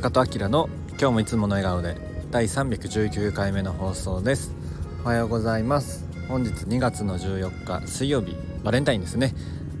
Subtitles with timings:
[0.00, 1.96] 中戸明の今日もいつもの笑顔で
[2.30, 4.52] 第319回目の放送です。
[5.02, 6.06] おはようございます。
[6.28, 9.34] 本日2月の14日水曜日バレンタインですね、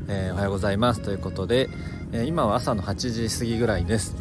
[0.08, 1.02] えー、おはようございます。
[1.02, 1.70] ということで、
[2.10, 4.16] えー、今は朝の8時過ぎぐらいです、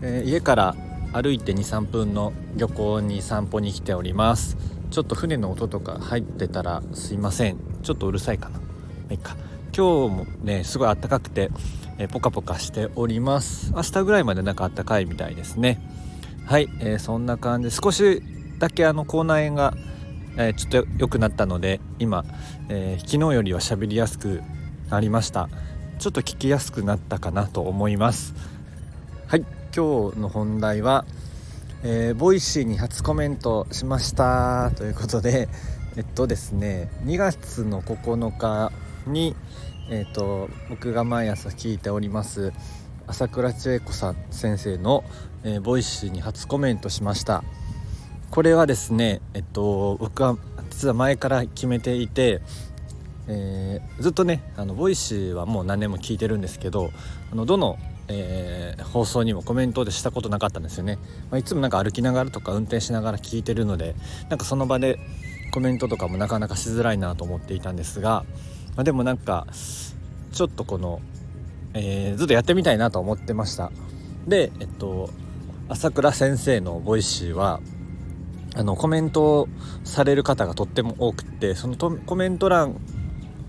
[0.00, 0.76] えー、家から
[1.12, 4.56] 歩いて23分の漁港に散歩に来ております。
[4.90, 7.58] ちょっと船の音とか入ってたらすいません。
[7.82, 8.60] ちょっとうるさいかな。
[9.10, 9.36] いいか。
[9.76, 11.50] 今日もねすごい暖かくて、
[11.98, 13.72] えー、ポカポカしております。
[13.74, 15.80] 明日ぐらいまでなんか暖かいみたいですね。
[16.46, 18.22] はい、えー、そんな感じ少し
[18.58, 19.74] だけあの口内炎が、
[20.36, 22.24] えー、ちょっと良くなったので今、
[22.68, 24.42] え昨日よりは喋りやすく
[24.90, 25.48] なりました。
[25.98, 28.34] ちょっと聞きやすくなったかなと思います。
[29.26, 31.04] はい今日の本題は
[31.86, 35.50] えー、 Voicy に初コメントしましたということで
[35.98, 38.72] えっとですね2月の9日
[39.06, 39.34] に、
[39.90, 42.52] えーと、僕が毎朝聞いております
[43.06, 45.04] 朝倉千恵子さん先生の、
[45.42, 47.44] えー、 Voicy に初コメントしました。
[48.30, 50.36] これはですねえっと僕は
[50.70, 52.40] 実は前から決めていて
[53.26, 56.90] えー、ずっとねあの Voicy はもう何年も聞いてるんですけど
[57.32, 60.98] あのどのえー、放送にもコメントでしたことなかったんですよね、
[61.30, 63.94] まあ、いつもなんか歩きながらとか運転しながら聞いてるので
[64.28, 64.98] なんかその場で
[65.54, 68.26] コメントとかもなかなかしづらいなと思っていたんですが、
[68.76, 69.46] まあ、でもなんか
[70.32, 71.00] ちょっとこの、
[71.74, 73.70] えー、ずっとやってみたいなと思ってました。
[74.26, 75.10] でえっと
[75.68, 77.60] 朝倉先生の Voicy は
[78.54, 79.48] あのコメント
[79.84, 82.76] される方がとっても多くてそのコメント欄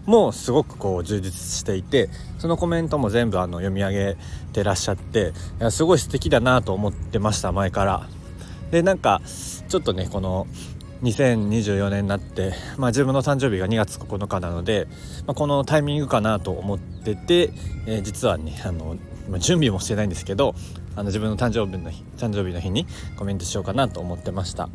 [0.05, 4.17] もすごくこう充実していてそのコメントも全部あの読み上げ
[4.53, 8.07] てらっしゃっていやすごい素敵だなと思ってました前から。
[8.71, 9.21] でなんか
[9.67, 10.47] ちょっとねこの
[11.05, 14.87] 2024年になって、まあ、自分の誕生日が2月9日なので、
[15.27, 17.51] まあ、このタイミングかなと思ってて、
[17.85, 18.97] えー、実はねあの、
[19.29, 20.55] ま、準備もしてないんですけど
[20.95, 24.69] あの自分の誕生日の日誕生日の日にコメントしようかなと思ってました。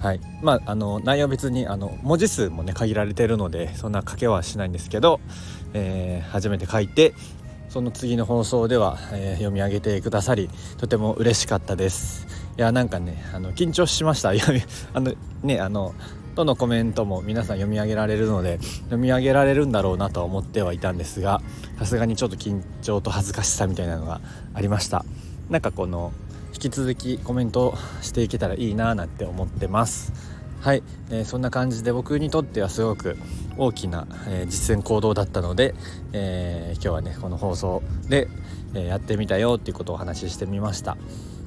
[0.00, 5.18] はいまあ、あの内容別にあの文字数もね限られてるのでそんな書けはしないんですけど、
[5.74, 7.14] えー、初めて書いて
[7.68, 14.30] その次の放送では、えー、読み上げてくださりとても嬉しかったですやなんかねあの緊張しました。
[14.92, 15.94] あのねあの
[16.34, 21.40] どのコメントも皆さん読み上げられるので読み上げられるんだろうなとは思ってはいたんですが
[21.78, 24.20] さすがにちょっと緊張と恥ずかしさみたいなのが
[24.54, 25.04] ありました。
[25.50, 26.12] なんかこの
[26.52, 30.12] 引き続きコメントしていけたらいいななんて思ってます。
[30.60, 33.16] はい、えー、そんな感じで僕にとってはすごく
[33.56, 35.74] 大きな、えー、実践行動だったので、
[36.12, 38.28] えー、今日はねこの放送で、
[38.74, 40.96] えやってみたよっていうことをお話ししてみました、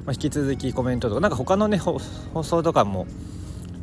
[0.05, 1.99] まあ、引き続きコメントとかなんか他のね放
[2.43, 3.05] 送とかも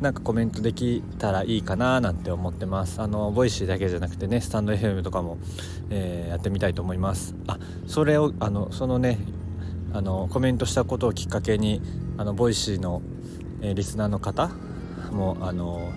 [0.01, 3.03] なんかコメントできたらいいかななんて思ってます。
[3.03, 5.39] あの Voicy だけじゃなくてねスタンド FM とかも、
[5.91, 7.35] えー、やってみたいと思います。
[7.49, 7.59] あ
[7.89, 9.19] それをあのそのね
[9.93, 11.83] あのコメントしたことをきっかけに
[12.17, 13.03] あの Voicy の、
[13.61, 14.51] えー、リスナーの方
[15.11, 15.93] もあの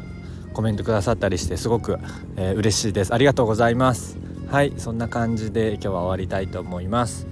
[0.54, 2.00] コメントくださったりしてすごく、
[2.38, 3.14] えー、嬉しいです。
[3.14, 4.18] ありがとうございます。
[4.50, 7.28] はいそんな感じで今日は終わりたいと思います。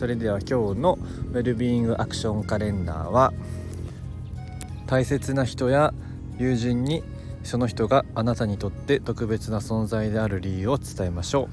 [0.00, 0.98] それでは今日の
[1.30, 3.34] ウェルビーイングアクションカレンダーは
[4.86, 5.92] 大切な人や
[6.38, 7.02] 友人に
[7.42, 11.50] その人があなたにとって特別な存在である理由を伝えましょ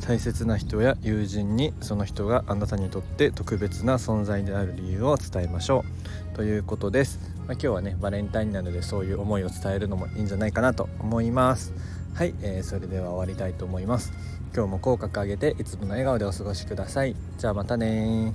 [0.00, 0.06] う。
[0.06, 5.84] 大切な人や友人にその人があなたにとって特別な存在である理由を伝えましょ
[6.32, 6.34] う。
[6.34, 11.74] ということです、まあ、今日はねバレンタインなのでそういう思いを伝えるのもいいんじゃないかなと思います。
[12.14, 14.39] はい、えー、それでは終わりたいと思います。
[14.54, 17.14] 今日も口角上げていつもの笑顔でお過ごしください。
[17.38, 18.34] じゃあまたね